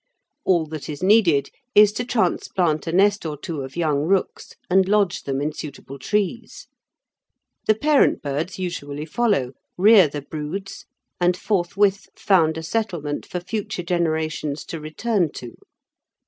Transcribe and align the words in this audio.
All 0.45 0.65
that 0.65 0.89
is 0.89 1.03
needed 1.03 1.51
is 1.75 1.91
to 1.93 2.03
transplant 2.03 2.87
a 2.87 2.91
nest 2.91 3.23
or 3.23 3.37
two 3.37 3.61
of 3.61 3.77
young 3.77 3.99
rooks 4.01 4.53
and 4.67 4.89
lodge 4.89 5.21
them 5.21 5.39
in 5.39 5.53
suitable 5.53 5.99
trees. 5.99 6.65
The 7.67 7.75
parent 7.75 8.23
birds 8.23 8.57
usually 8.57 9.05
follow, 9.05 9.53
rear 9.77 10.07
the 10.07 10.23
broods, 10.23 10.85
and 11.19 11.37
forthwith 11.37 12.09
found 12.17 12.57
a 12.57 12.63
settlement 12.63 13.27
for 13.27 13.39
future 13.39 13.83
generations 13.83 14.65
to 14.65 14.79
return 14.79 15.31
to. 15.33 15.53